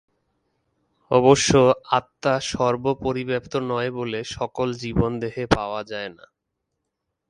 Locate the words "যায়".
5.83-6.11